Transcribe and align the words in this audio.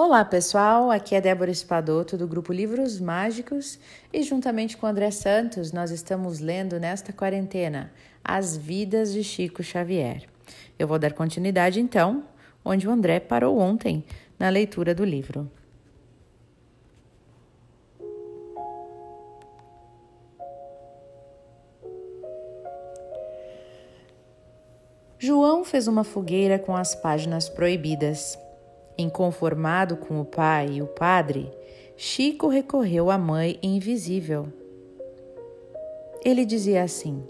Olá 0.00 0.24
pessoal, 0.24 0.92
aqui 0.92 1.16
é 1.16 1.20
Débora 1.20 1.50
Espadoto 1.50 2.16
do 2.16 2.28
grupo 2.28 2.52
Livros 2.52 3.00
Mágicos 3.00 3.80
e 4.12 4.22
juntamente 4.22 4.76
com 4.76 4.86
André 4.86 5.10
Santos 5.10 5.72
nós 5.72 5.90
estamos 5.90 6.38
lendo 6.38 6.78
nesta 6.78 7.12
quarentena 7.12 7.90
As 8.22 8.56
Vidas 8.56 9.12
de 9.12 9.24
Chico 9.24 9.60
Xavier. 9.60 10.22
Eu 10.78 10.86
vou 10.86 11.00
dar 11.00 11.14
continuidade 11.14 11.80
então, 11.80 12.22
onde 12.64 12.86
o 12.86 12.92
André 12.92 13.18
parou 13.18 13.58
ontem 13.58 14.04
na 14.38 14.48
leitura 14.48 14.94
do 14.94 15.04
livro. 15.04 15.50
João 25.18 25.64
fez 25.64 25.88
uma 25.88 26.04
fogueira 26.04 26.56
com 26.56 26.76
as 26.76 26.94
páginas 26.94 27.48
proibidas 27.48 28.38
Inconformado 28.98 29.96
com 29.96 30.20
o 30.20 30.24
pai 30.24 30.72
e 30.72 30.82
o 30.82 30.86
padre, 30.88 31.48
Chico 31.96 32.48
recorreu 32.48 33.12
à 33.12 33.16
mãe 33.16 33.56
invisível. 33.62 34.52
Ele 36.24 36.44
dizia 36.44 36.82
assim: 36.82 37.22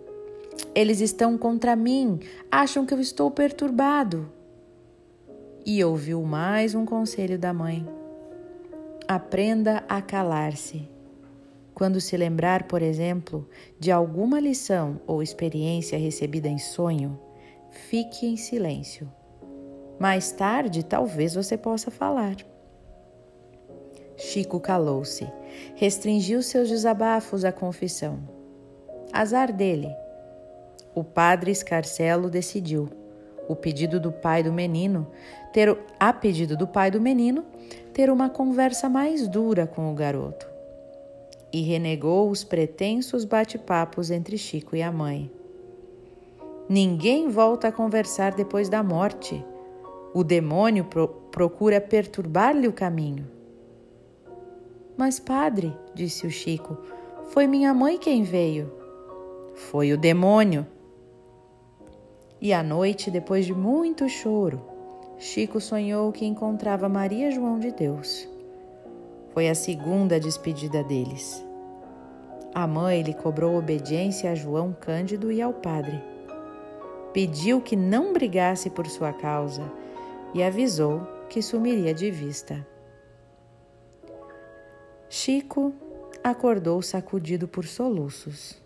Eles 0.75 1.01
estão 1.01 1.37
contra 1.37 1.77
mim, 1.77 2.21
acham 2.51 2.87
que 2.87 2.95
eu 2.95 3.01
estou 3.01 3.31
perturbado. 3.31 4.33
E 5.67 5.85
ouviu 5.85 6.23
mais 6.23 6.75
um 6.75 6.87
conselho 6.87 7.39
da 7.39 7.53
mãe: 7.53 7.87
Aprenda 9.07 9.85
a 9.87 10.01
calar-se. 10.01 10.89
Quando 11.75 12.01
se 12.01 12.17
lembrar, 12.17 12.63
por 12.65 12.81
exemplo, 12.81 13.47
de 13.79 13.93
alguma 13.93 14.41
lição 14.41 15.01
ou 15.07 15.23
experiência 15.23 15.99
recebida 15.99 16.49
em 16.49 16.59
sonho, 16.59 17.21
fique 17.71 18.27
em 18.27 18.39
silêncio. 18.39 19.18
Mais 19.99 20.31
tarde, 20.31 20.85
talvez 20.85 21.35
você 21.35 21.57
possa 21.57 21.91
falar. 21.91 22.37
Chico 24.17 24.61
calou-se, 24.61 25.27
restringiu 25.75 26.43
seus 26.43 26.69
desabafos 26.69 27.45
à 27.45 27.53
confissão. 27.53 28.19
Azar 29.13 29.53
dele. 29.53 29.89
O 30.95 31.03
padre 31.03 31.51
Escarcelo 31.51 32.31
decidiu, 32.31 32.89
o 33.49 33.57
pedido 33.57 33.99
do 33.99 34.13
pai 34.13 34.43
do 34.43 34.53
menino, 34.53 35.07
ter 35.53 35.77
a 35.99 36.13
pedido 36.13 36.57
do 36.57 36.67
pai 36.67 36.91
do 36.91 37.01
menino, 37.01 37.45
ter 37.93 38.11
uma 38.11 38.29
conversa 38.29 38.89
mais 38.89 39.27
dura 39.27 39.67
com 39.67 39.91
o 39.91 39.95
garoto. 39.95 40.49
E 41.53 41.63
renegou 41.63 42.31
os 42.31 42.45
pretensos 42.45 43.25
bate-papos 43.25 44.11
entre 44.11 44.37
Chico 44.37 44.77
e 44.77 44.83
a 44.83 44.93
mãe. 44.93 45.31
Ninguém 46.69 47.29
volta 47.29 47.69
a 47.69 47.73
conversar 47.73 48.35
depois 48.35 48.69
da 48.69 48.83
morte 48.83 49.43
o 50.15 50.25
demônio 50.25 50.85
pro 50.85 51.09
procura 51.09 51.81
perturbar-lhe 51.81 52.67
o 52.67 52.73
caminho. 52.73 53.27
Mas, 54.97 55.21
padre, 55.21 55.73
disse 55.95 56.27
o 56.27 56.31
Chico, 56.31 56.77
foi 57.29 57.47
minha 57.47 57.73
mãe 57.73 57.99
quem 57.99 58.25
veio. 58.25 58.73
Foi 59.55 59.93
o 59.93 59.99
demônio. 59.99 60.67
E 62.41 62.53
à 62.53 62.63
noite, 62.63 63.11
depois 63.11 63.47
de 63.47 63.55
muito 63.55 64.09
choro, 64.09 64.61
Chico 65.19 65.61
sonhou 65.61 66.11
que 66.11 66.25
encontrava 66.25 66.89
Maria 66.89 67.31
João 67.31 67.61
de 67.61 67.71
Deus. 67.71 68.29
Foi 69.33 69.49
a 69.49 69.55
segunda 69.55 70.19
despedida 70.19 70.83
deles. 70.83 71.45
A 72.55 72.67
mãe 72.67 73.03
lhe 73.03 73.15
cobrou 73.15 73.57
obediência 73.57 74.33
a 74.33 74.35
João 74.35 74.73
Cândido 74.73 75.31
e 75.31 75.41
ao 75.41 75.53
padre. 75.53 76.03
Pediu 77.13 77.61
que 77.61 77.77
não 77.77 78.13
brigasse 78.13 78.71
por 78.71 78.87
sua 78.87 79.13
causa 79.13 79.71
e 80.35 80.43
avisou 80.43 81.07
que 81.29 81.43
sumiria 81.43 81.95
de 81.95 82.11
vista. 82.11 82.67
Chico 85.09 85.73
acordou 86.23 86.83
sacudido 86.83 87.49
por 87.49 87.65
soluços 87.65 88.61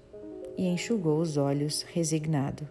e 0.56 0.66
enxugou 0.66 1.18
os 1.18 1.36
olhos 1.36 1.82
resignado. 1.82 2.68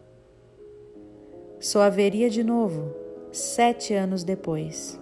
Só 1.60 1.82
haveria 1.82 2.30
de 2.30 2.44
novo, 2.44 2.94
sete 3.32 3.94
anos 3.94 4.24
depois. 4.24 5.00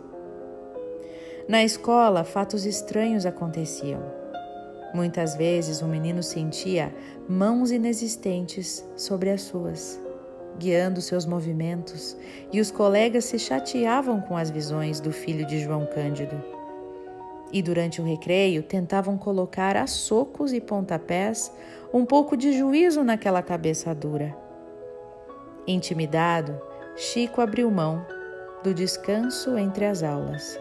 Na 1.48 1.64
escola, 1.64 2.24
fatos 2.24 2.66
estranhos 2.66 3.26
aconteciam. 3.26 4.04
Muitas 4.94 5.36
vezes 5.36 5.82
o 5.82 5.88
menino 5.88 6.22
sentia 6.22 6.94
mãos 7.28 7.72
inexistentes 7.72 8.86
sobre 8.96 9.30
as 9.30 9.42
suas 9.42 10.00
guiando 10.60 11.02
seus 11.02 11.26
movimentos, 11.26 12.16
e 12.52 12.60
os 12.60 12.70
colegas 12.70 13.26
se 13.26 13.40
chateavam 13.40 14.20
com 14.20 14.36
as 14.36 14.52
visões 14.52 15.00
do 15.00 15.12
filho 15.12 15.46
de 15.48 15.60
João 15.60 15.88
Cândido. 15.88 16.40
E 17.52 17.64
durante 17.64 18.00
o 18.00 18.04
recreio 18.04 18.62
tentavam 18.62 19.18
colocar 19.18 19.76
a 19.76 19.88
socos 19.88 20.54
e 20.54 20.62
pontapés 20.62 21.52
um 21.92 22.06
pouco 22.06 22.38
de 22.38 22.52
juízo 22.52 23.04
naquela 23.04 23.42
cabeça 23.42 23.96
dura. 23.96 24.38
Intimidado, 25.66 26.62
Chico 26.96 27.42
abriu 27.42 27.72
mão 27.72 28.06
do 28.64 28.74
descanso 28.74 29.58
entre 29.58 29.86
as 29.86 30.04
aulas. 30.04 30.60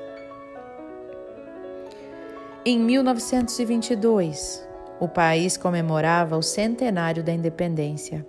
Em 2.65 2.79
1922, 2.79 4.67
o 5.01 5.09
país 5.09 5.57
comemorava 5.57 6.37
o 6.37 6.43
centenário 6.43 7.23
da 7.23 7.33
independência 7.33 8.25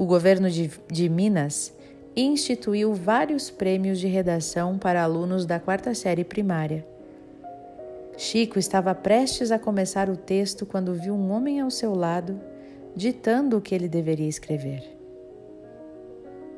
o 0.00 0.06
governo 0.06 0.48
de, 0.48 0.70
de 0.90 1.10
Minas 1.10 1.76
instituiu 2.16 2.94
vários 2.94 3.50
prêmios 3.50 4.00
de 4.00 4.06
redação 4.06 4.78
para 4.78 5.02
alunos 5.02 5.44
da 5.44 5.60
quarta 5.60 5.94
série 5.94 6.24
primária. 6.24 6.86
Chico 8.16 8.58
estava 8.58 8.94
prestes 8.94 9.52
a 9.52 9.58
começar 9.58 10.08
o 10.08 10.16
texto 10.16 10.64
quando 10.64 10.94
viu 10.94 11.14
um 11.14 11.30
homem 11.30 11.60
ao 11.60 11.70
seu 11.70 11.94
lado, 11.94 12.40
ditando 12.96 13.58
o 13.58 13.60
que 13.60 13.74
ele 13.74 13.88
deveria 13.88 14.26
escrever. 14.26 14.82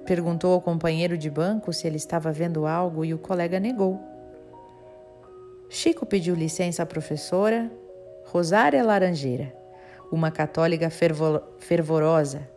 Perguntou 0.06 0.52
ao 0.52 0.60
companheiro 0.60 1.18
de 1.18 1.28
banco 1.28 1.72
se 1.72 1.84
ele 1.84 1.96
estava 1.96 2.30
vendo 2.30 2.64
algo 2.64 3.04
e 3.04 3.12
o 3.12 3.18
colega 3.18 3.58
negou. 3.58 3.98
Chico 5.68 6.06
pediu 6.06 6.36
licença 6.36 6.84
à 6.84 6.86
professora 6.86 7.68
Rosária 8.26 8.84
Laranjeira, 8.84 9.52
uma 10.12 10.30
católica 10.30 10.88
fervor 10.88 11.42
fervorosa 11.58 12.52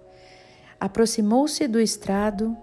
aproximou-se 0.85 1.67
do 1.67 1.79
estrado 1.79 2.55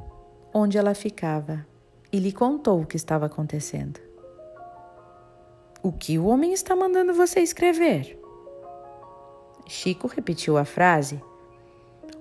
onde 0.55 0.79
ela 0.79 0.95
ficava 0.95 1.67
e 2.13 2.21
lhe 2.21 2.31
contou 2.31 2.81
o 2.81 2.87
que 2.87 2.95
estava 2.95 3.27
acontecendo. 3.27 3.99
O 5.83 5.91
que 5.91 6.21
o 6.21 6.27
homem 6.27 6.53
está 6.53 6.77
mandando 6.77 7.13
você 7.13 7.41
escrever? 7.41 8.17
Chico 9.67 10.07
repetiu 10.07 10.57
a 10.57 10.65
frase. 10.65 11.21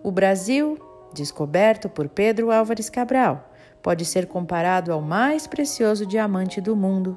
O 0.01 0.09
Brasil, 0.09 0.79
descoberto 1.13 1.87
por 1.87 2.09
Pedro 2.09 2.51
Álvares 2.51 2.89
Cabral, 2.89 3.53
pode 3.79 4.03
ser 4.03 4.25
comparado 4.25 4.91
ao 4.91 5.01
mais 5.01 5.45
precioso 5.45 6.03
diamante 6.03 6.59
do 6.59 6.75
mundo, 6.75 7.15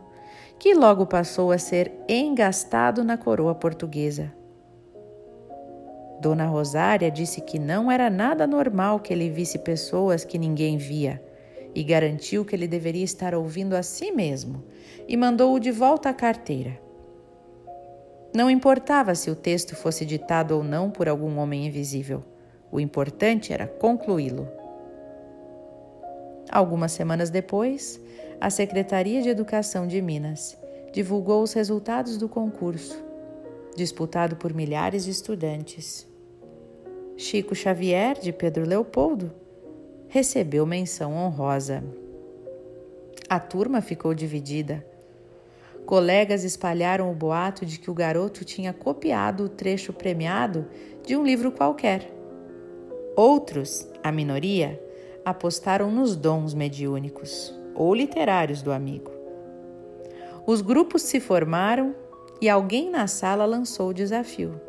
que 0.58 0.74
logo 0.74 1.06
passou 1.06 1.52
a 1.52 1.56
ser 1.56 1.90
engastado 2.06 3.02
na 3.02 3.16
coroa 3.16 3.54
portuguesa. 3.54 4.30
Dona 6.20 6.46
Rosária 6.46 7.10
disse 7.10 7.40
que 7.40 7.58
não 7.58 7.90
era 7.90 8.08
nada 8.08 8.46
normal 8.46 9.00
que 9.00 9.12
ele 9.12 9.28
visse 9.28 9.58
pessoas 9.58 10.24
que 10.24 10.38
ninguém 10.38 10.76
via 10.76 11.22
e 11.74 11.82
garantiu 11.82 12.44
que 12.44 12.54
ele 12.54 12.68
deveria 12.68 13.04
estar 13.04 13.34
ouvindo 13.34 13.74
a 13.74 13.82
si 13.82 14.12
mesmo 14.12 14.64
e 15.08 15.16
mandou-o 15.16 15.58
de 15.58 15.70
volta 15.70 16.08
à 16.08 16.14
carteira. 16.14 16.78
Não 18.32 18.50
importava 18.50 19.14
se 19.14 19.30
o 19.30 19.36
texto 19.36 19.76
fosse 19.76 20.04
ditado 20.04 20.52
ou 20.52 20.64
não 20.64 20.90
por 20.90 21.08
algum 21.08 21.38
homem 21.38 21.66
invisível, 21.66 22.22
o 22.70 22.80
importante 22.80 23.52
era 23.52 23.66
concluí-lo. 23.66 24.48
Algumas 26.50 26.92
semanas 26.92 27.30
depois, 27.30 28.00
a 28.40 28.50
Secretaria 28.50 29.22
de 29.22 29.28
Educação 29.28 29.86
de 29.86 30.00
Minas 30.02 30.58
divulgou 30.92 31.42
os 31.42 31.52
resultados 31.52 32.16
do 32.16 32.28
concurso, 32.28 33.02
disputado 33.74 34.36
por 34.36 34.54
milhares 34.54 35.04
de 35.04 35.10
estudantes. 35.10 36.06
Chico 37.16 37.54
Xavier, 37.54 38.18
de 38.18 38.32
Pedro 38.32 38.66
Leopoldo, 38.66 39.32
recebeu 40.08 40.66
menção 40.66 41.14
honrosa. 41.14 41.82
A 43.28 43.38
turma 43.38 43.80
ficou 43.80 44.14
dividida. 44.14 44.84
Colegas 45.86 46.44
espalharam 46.44 47.10
o 47.10 47.14
boato 47.14 47.66
de 47.66 47.78
que 47.78 47.90
o 47.90 47.94
garoto 47.94 48.44
tinha 48.44 48.72
copiado 48.72 49.44
o 49.44 49.48
trecho 49.48 49.92
premiado 49.92 50.66
de 51.04 51.16
um 51.16 51.24
livro 51.24 51.52
qualquer. 51.52 52.10
Outros, 53.16 53.88
a 54.02 54.10
minoria, 54.10 54.80
apostaram 55.24 55.90
nos 55.90 56.16
dons 56.16 56.54
mediúnicos 56.54 57.54
ou 57.74 57.94
literários 57.94 58.62
do 58.62 58.72
amigo. 58.72 59.10
Os 60.46 60.60
grupos 60.60 61.02
se 61.02 61.20
formaram 61.20 61.94
e 62.40 62.48
alguém 62.48 62.90
na 62.90 63.06
sala 63.06 63.44
lançou 63.44 63.88
o 63.90 63.94
desafio. 63.94 64.60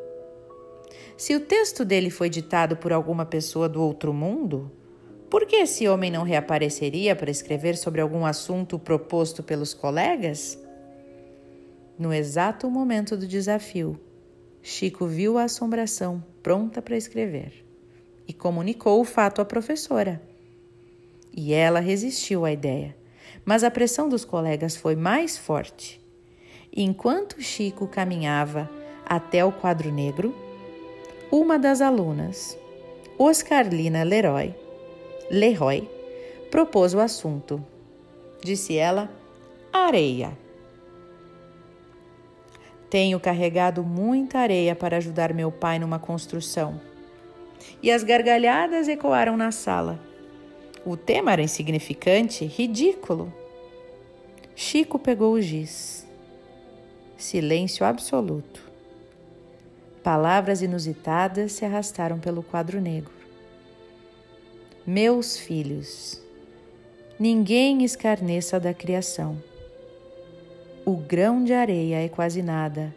Se 1.17 1.35
o 1.35 1.39
texto 1.39 1.85
dele 1.85 2.09
foi 2.09 2.29
ditado 2.29 2.75
por 2.75 2.91
alguma 2.91 3.25
pessoa 3.25 3.69
do 3.69 3.81
outro 3.81 4.13
mundo, 4.13 4.71
Por 5.29 5.45
que 5.45 5.57
esse 5.57 5.85
homem 5.88 6.12
não 6.12 6.23
reapareceria 6.23 7.15
para 7.15 7.31
escrever 7.31 7.75
sobre 7.75 8.00
algum 8.00 8.25
assunto 8.25 8.77
proposto 8.77 9.41
pelos 9.44 9.73
colegas? 9.73 10.57
No 11.97 12.13
exato 12.13 12.69
momento 12.69 13.17
do 13.17 13.27
desafio, 13.27 14.00
Chico 14.62 15.06
viu 15.07 15.38
a 15.38 15.44
assombração 15.44 16.23
pronta 16.41 16.81
para 16.81 16.95
escrever 16.95 17.65
e 18.27 18.33
comunicou 18.33 19.01
o 19.01 19.06
fato 19.06 19.41
à 19.41 19.45
professora. 19.45 20.21
E 21.35 21.53
ela 21.53 21.79
resistiu 21.79 22.45
à 22.45 22.51
ideia, 22.51 22.95
mas 23.44 23.63
a 23.63 23.71
pressão 23.71 24.07
dos 24.07 24.23
colegas 24.23 24.75
foi 24.75 24.95
mais 24.95 25.38
forte. 25.38 26.01
Enquanto 26.77 27.42
Chico 27.42 27.88
caminhava 27.88 28.69
até 29.06 29.45
o 29.45 29.51
quadro 29.51 29.89
negro, 29.89 30.36
uma 31.31 31.57
das 31.57 31.80
alunas, 31.80 32.57
Oscarlina 33.18 34.04
Leroy, 34.04 34.54
Leroy, 35.31 35.89
propôs 36.51 36.94
o 36.94 37.00
assunto. 37.00 37.63
Disse 38.44 38.75
ela: 38.75 39.10
areia. 39.72 40.38
Tenho 42.89 43.22
carregado 43.22 43.81
muita 43.81 44.39
areia 44.39 44.75
para 44.75 44.98
ajudar 44.98 45.33
meu 45.33 45.54
pai 45.54 45.80
numa 45.80 45.98
construção. 45.98 46.81
E 47.81 47.89
as 47.89 48.04
gargalhadas 48.04 48.89
ecoaram 48.89 49.38
na 49.38 49.50
sala. 49.50 49.98
O 50.86 50.98
tema 50.98 51.31
era 51.31 51.42
insignificante, 51.42 52.44
ridículo. 52.45 53.33
Chico 54.54 55.00
pegou 55.00 55.33
o 55.33 55.42
giz. 55.42 56.05
Silêncio 57.25 57.83
absoluto. 57.83 58.62
Palavras 60.04 60.62
inusitadas 60.62 61.54
se 61.54 61.66
arrastaram 61.66 62.19
pelo 62.19 62.44
quadro 62.44 62.80
negro. 62.80 63.12
Meus 64.86 65.36
filhos, 65.36 66.22
ninguém 67.19 67.83
escarneça 67.83 68.60
da 68.60 68.75
criação. 68.75 69.42
O 70.86 70.95
grão 70.95 71.44
de 71.44 71.51
areia 71.51 72.06
é 72.06 72.07
quase 72.07 72.44
nada, 72.44 72.94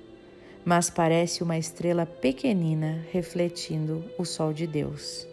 mas 0.63 0.91
parece 0.91 1.43
uma 1.43 1.57
estrela 1.57 2.05
pequenina 2.05 3.03
refletindo 3.11 4.05
o 4.19 4.27
sol 4.27 4.53
de 4.53 4.67
Deus. 4.67 5.27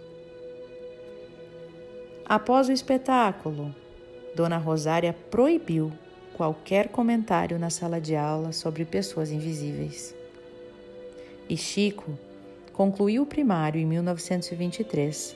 Após 2.26 2.70
o 2.70 2.72
espetáculo, 2.72 3.76
Dona 4.34 4.58
Rosária 4.58 5.12
proibiu 5.30 5.92
qualquer 6.36 6.90
comentário 6.90 7.58
na 7.58 7.70
sala 7.70 8.00
de 8.00 8.14
aula 8.14 8.52
sobre 8.52 8.84
pessoas 8.84 9.32
invisíveis. 9.32 10.14
E 11.48 11.56
Chico 11.56 12.20
concluiu 12.74 13.24
o 13.24 13.26
primário 13.26 13.80
em 13.80 13.86
1923, 13.86 15.34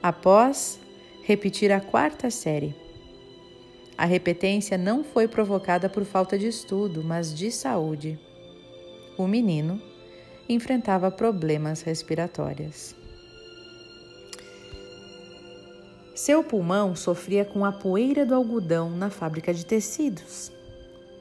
após 0.00 0.78
repetir 1.24 1.72
a 1.72 1.80
quarta 1.80 2.30
série. 2.30 2.76
A 3.98 4.04
repetência 4.04 4.78
não 4.78 5.02
foi 5.02 5.26
provocada 5.26 5.88
por 5.88 6.04
falta 6.04 6.38
de 6.38 6.46
estudo, 6.46 7.02
mas 7.02 7.34
de 7.34 7.50
saúde. 7.50 8.16
O 9.18 9.26
menino 9.26 9.82
enfrentava 10.48 11.10
problemas 11.10 11.82
respiratórios. 11.82 12.94
Seu 16.24 16.42
pulmão 16.42 16.96
sofria 16.96 17.44
com 17.44 17.66
a 17.66 17.70
poeira 17.70 18.24
do 18.24 18.34
algodão 18.34 18.88
na 18.88 19.10
fábrica 19.10 19.52
de 19.52 19.66
tecidos. 19.66 20.50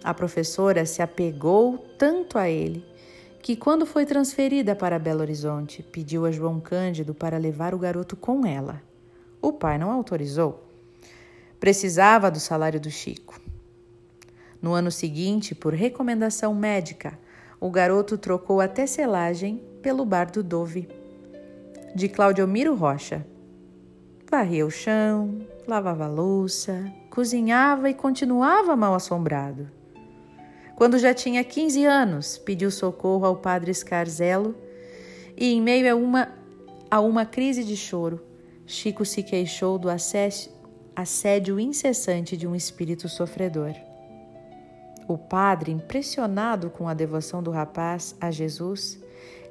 A 0.02 0.14
professora 0.14 0.86
se 0.86 1.02
apegou 1.02 1.78
tanto 1.98 2.38
a 2.38 2.50
ele 2.50 2.86
que, 3.42 3.58
quando 3.58 3.86
foi 3.86 4.06
transferida 4.06 4.74
para 4.74 4.98
Belo 4.98 5.20
Horizonte, 5.20 5.84
pediu 5.84 6.26
a 6.26 6.32
João 6.32 6.58
Cândido 6.62 7.14
para 7.14 7.38
levar 7.38 7.76
o 7.76 7.78
garoto 7.78 8.16
com 8.16 8.46
ela. 8.46 8.82
O 9.42 9.52
pai 9.52 9.78
não 9.78 9.92
autorizou. 9.92 10.64
Precisava 11.60 12.32
do 12.32 12.40
salário 12.40 12.80
do 12.80 12.90
Chico. 12.90 13.42
No 14.62 14.72
ano 14.72 14.90
seguinte, 14.90 15.54
por 15.54 15.74
recomendação 15.74 16.56
médica, 16.56 17.20
o 17.60 17.70
garoto 17.70 18.18
trocou 18.18 18.62
a 18.62 18.70
tecelagem 18.70 19.62
pelo 19.82 20.06
bar 20.06 20.32
do 20.32 20.42
Dove, 20.42 20.88
de 21.94 22.08
Claudio 22.08 22.48
Miro 22.48 22.74
Rocha, 22.74 23.28
Varria 24.34 24.66
o 24.66 24.72
chão, 24.72 25.46
lavava 25.68 26.06
a 26.06 26.08
louça, 26.08 26.92
cozinhava 27.12 27.88
e 27.88 27.94
continuava 27.94 28.76
mal 28.76 28.96
assombrado. 28.96 29.70
Quando 30.76 30.98
já 30.98 31.14
tinha 31.14 31.44
15 31.44 31.86
anos, 31.86 32.40
pediu 32.40 32.72
socorro 32.72 33.28
ao 33.28 33.36
padre 33.36 33.72
Scarzelo 33.72 34.56
e, 35.38 35.54
em 35.54 35.62
meio 35.62 35.94
a 35.94 35.96
uma, 35.96 36.30
a 36.90 37.00
uma 37.00 37.28
crise 37.28 37.64
de 37.64 37.78
choro, 37.78 38.26
Chico 38.66 39.06
se 39.06 39.22
queixou 39.22 39.78
do 39.78 39.88
assédio 39.88 41.60
incessante 41.60 42.36
de 42.36 42.48
um 42.48 42.56
espírito 42.56 43.08
sofredor. 43.08 43.76
O 45.08 45.16
padre, 45.16 45.72
impressionado 45.72 46.72
com 46.72 46.90
a 46.90 46.96
devoção 46.96 47.44
do 47.44 47.52
rapaz 47.52 48.16
a 48.20 48.32
Jesus, 48.32 49.00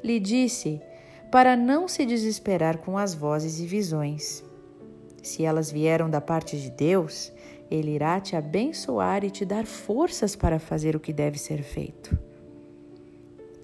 lhe 0.02 0.18
disse 0.18 0.82
para 1.30 1.56
não 1.56 1.86
se 1.86 2.04
desesperar 2.04 2.78
com 2.78 2.98
as 2.98 3.14
vozes 3.14 3.60
e 3.60 3.64
visões. 3.64 4.42
Se 5.22 5.44
elas 5.44 5.70
vieram 5.70 6.10
da 6.10 6.20
parte 6.20 6.60
de 6.60 6.68
Deus, 6.68 7.32
Ele 7.70 7.92
irá 7.92 8.20
te 8.20 8.34
abençoar 8.34 9.24
e 9.24 9.30
te 9.30 9.44
dar 9.44 9.64
forças 9.64 10.34
para 10.34 10.58
fazer 10.58 10.96
o 10.96 11.00
que 11.00 11.12
deve 11.12 11.38
ser 11.38 11.62
feito. 11.62 12.18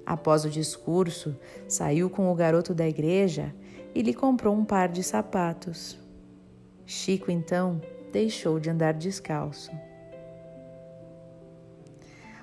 Após 0.06 0.44
o 0.44 0.50
discurso, 0.50 1.37
saiu 1.66 2.08
com 2.08 2.32
o 2.32 2.34
garoto 2.34 2.72
da 2.72 2.88
igreja 2.88 3.55
e 3.94 4.00
lhe 4.00 4.14
comprou 4.14 4.55
um 4.55 4.64
par 4.64 4.88
de 4.88 5.02
sapatos. 5.02 5.99
Chico 6.87 7.31
então 7.31 7.81
deixou 8.11 8.58
de 8.58 8.70
andar 8.70 8.94
descalço. 8.94 9.70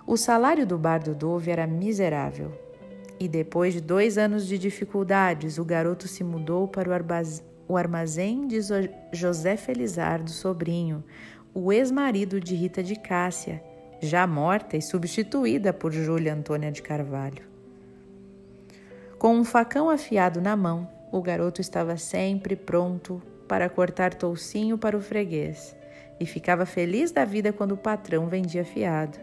O 0.05 0.17
salário 0.17 0.67
do 0.67 0.77
bar 0.77 1.03
do 1.03 1.15
Dove 1.15 1.49
era 1.49 1.65
miserável. 1.65 2.51
E 3.19 3.27
depois 3.27 3.73
de 3.73 3.81
dois 3.81 4.17
anos 4.17 4.45
de 4.45 4.57
dificuldades, 4.57 5.57
o 5.57 5.65
garoto 5.65 6.07
se 6.07 6.23
mudou 6.23 6.67
para 6.67 6.87
o 6.89 6.93
o 7.67 7.77
armazém 7.77 8.47
de 8.47 8.59
José 9.11 9.57
Felizardo 9.57 10.29
Sobrinho, 10.29 11.03
o 11.53 11.71
ex-marido 11.71 12.39
de 12.39 12.55
Rita 12.55 12.83
de 12.83 12.95
Cássia, 12.95 13.63
já 14.01 14.27
morta 14.27 14.77
e 14.77 14.81
substituída 14.81 15.73
por 15.73 15.91
Júlia 15.91 16.33
Antônia 16.33 16.71
de 16.71 16.81
Carvalho. 16.81 17.43
Com 19.17 19.35
um 19.35 19.43
facão 19.43 19.89
afiado 19.89 20.41
na 20.41 20.55
mão, 20.55 20.87
o 21.11 21.21
garoto 21.21 21.61
estava 21.61 21.97
sempre 21.97 22.55
pronto 22.55 23.21
para 23.47 23.69
cortar 23.69 24.13
toucinho 24.13 24.77
para 24.77 24.97
o 24.97 25.01
freguês 25.01 25.75
e 26.19 26.25
ficava 26.25 26.65
feliz 26.65 27.11
da 27.11 27.25
vida 27.25 27.53
quando 27.53 27.71
o 27.73 27.77
patrão 27.77 28.27
vendia 28.27 28.65
fiado. 28.65 29.17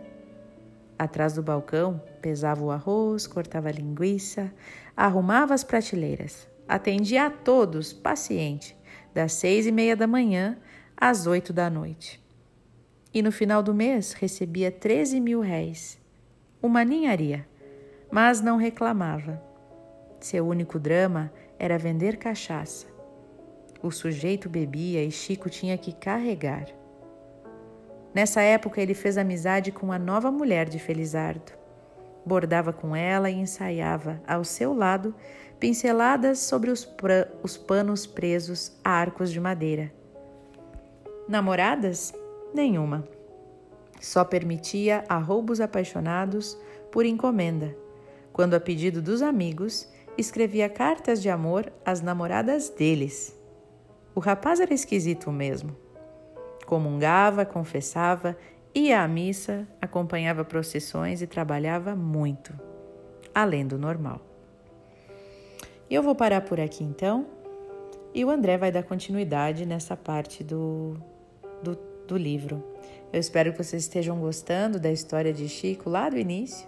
Atrás 0.98 1.34
do 1.34 1.42
balcão, 1.42 2.00
pesava 2.20 2.62
o 2.62 2.70
arroz, 2.70 3.26
cortava 3.26 3.68
a 3.68 3.72
linguiça, 3.72 4.52
arrumava 4.96 5.54
as 5.54 5.64
prateleiras. 5.64 6.48
Atendia 6.68 7.26
a 7.26 7.30
todos, 7.30 7.92
paciente, 7.92 8.76
das 9.12 9.32
seis 9.32 9.66
e 9.66 9.72
meia 9.72 9.96
da 9.96 10.06
manhã 10.06 10.58
às 10.96 11.26
oito 11.26 11.52
da 11.52 11.68
noite. 11.68 12.22
E 13.12 13.20
no 13.20 13.32
final 13.32 13.62
do 13.62 13.74
mês 13.74 14.12
recebia 14.12 14.70
13 14.70 15.20
mil 15.20 15.40
réis. 15.40 16.00
Uma 16.62 16.84
ninharia, 16.84 17.46
mas 18.10 18.40
não 18.40 18.56
reclamava. 18.56 19.42
Seu 20.20 20.46
único 20.46 20.78
drama 20.78 21.32
era 21.58 21.76
vender 21.76 22.16
cachaça. 22.16 22.86
O 23.82 23.90
sujeito 23.90 24.48
bebia 24.48 25.04
e 25.04 25.10
Chico 25.10 25.50
tinha 25.50 25.76
que 25.76 25.92
carregar. 25.92 26.66
Nessa 28.14 28.40
época, 28.40 28.80
ele 28.80 28.94
fez 28.94 29.18
amizade 29.18 29.72
com 29.72 29.90
a 29.90 29.98
nova 29.98 30.30
mulher 30.30 30.68
de 30.68 30.78
Felizardo. 30.78 31.61
Bordava 32.24 32.72
com 32.72 32.94
ela 32.94 33.30
e 33.30 33.34
ensaiava, 33.34 34.20
ao 34.26 34.44
seu 34.44 34.72
lado, 34.72 35.14
pinceladas 35.58 36.38
sobre 36.38 36.70
os, 36.70 36.88
os 37.42 37.56
panos 37.56 38.06
presos 38.06 38.72
a 38.84 38.90
arcos 38.90 39.30
de 39.30 39.40
madeira. 39.40 39.92
Namoradas? 41.28 42.12
Nenhuma. 42.54 43.04
Só 44.00 44.24
permitia 44.24 45.04
arroubos 45.08 45.60
apaixonados 45.60 46.58
por 46.90 47.06
encomenda, 47.06 47.76
quando, 48.32 48.54
a 48.54 48.60
pedido 48.60 49.00
dos 49.00 49.22
amigos, 49.22 49.88
escrevia 50.18 50.68
cartas 50.68 51.22
de 51.22 51.30
amor 51.30 51.72
às 51.84 52.00
namoradas 52.00 52.68
deles. 52.68 53.38
O 54.14 54.20
rapaz 54.20 54.60
era 54.60 54.74
esquisito 54.74 55.30
mesmo. 55.30 55.76
Comungava, 56.66 57.44
confessava, 57.44 58.36
ia 58.74 59.02
à 59.02 59.08
missa, 59.08 59.66
acompanhava 59.80 60.44
procissões 60.44 61.20
e 61.22 61.26
trabalhava 61.26 61.94
muito, 61.94 62.52
além 63.34 63.66
do 63.66 63.78
normal. 63.78 64.20
Eu 65.90 66.02
vou 66.02 66.14
parar 66.14 66.40
por 66.40 66.58
aqui 66.58 66.82
então. 66.82 67.26
E 68.14 68.24
o 68.24 68.30
André 68.30 68.56
vai 68.58 68.70
dar 68.70 68.82
continuidade 68.82 69.64
nessa 69.66 69.96
parte 69.96 70.42
do, 70.42 70.96
do, 71.62 71.78
do 72.06 72.16
livro. 72.16 72.62
Eu 73.12 73.20
espero 73.20 73.52
que 73.52 73.62
vocês 73.62 73.82
estejam 73.82 74.18
gostando 74.18 74.80
da 74.80 74.90
história 74.90 75.32
de 75.32 75.48
Chico 75.48 75.90
lá 75.90 76.08
do 76.08 76.18
início 76.18 76.66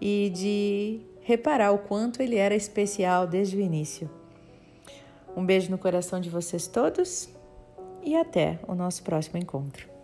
e 0.00 0.30
de 0.30 1.00
reparar 1.22 1.72
o 1.72 1.78
quanto 1.78 2.22
ele 2.22 2.36
era 2.36 2.54
especial 2.54 3.26
desde 3.26 3.56
o 3.56 3.60
início. 3.60 4.08
Um 5.36 5.44
beijo 5.44 5.70
no 5.70 5.78
coração 5.78 6.20
de 6.20 6.30
vocês 6.30 6.66
todos 6.68 7.28
e 8.02 8.16
até 8.16 8.60
o 8.66 8.74
nosso 8.74 9.02
próximo 9.02 9.38
encontro. 9.38 9.95